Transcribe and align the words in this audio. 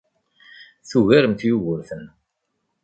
Tugaremt 0.89 1.39
Yugurten. 1.49 2.03